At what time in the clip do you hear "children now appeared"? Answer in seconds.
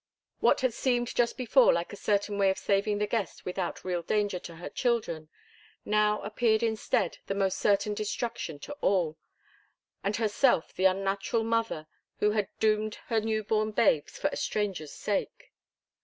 4.67-6.63